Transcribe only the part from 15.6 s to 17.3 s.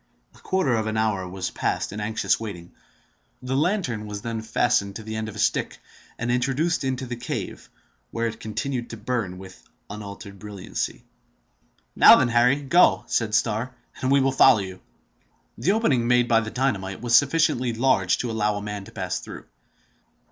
opening made by the dynamite was